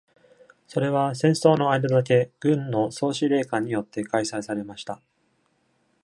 [0.67, 4.99] それは戦争の間だけ軍の総司令官によって開催されました。